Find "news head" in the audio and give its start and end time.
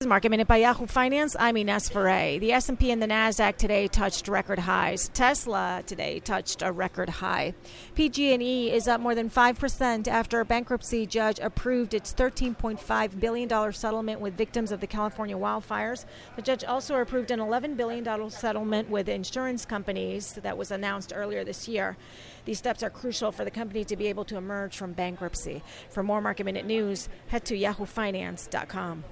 26.66-27.44